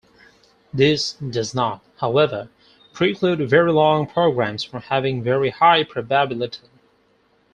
This 0.73 1.13
does 1.13 1.53
not, 1.53 1.83
however, 1.97 2.49
preclude 2.91 3.47
very 3.47 3.71
long 3.71 4.07
programs 4.07 4.63
from 4.63 4.81
having 4.81 5.21
very 5.21 5.51
high 5.51 5.83
probability. 5.83 6.67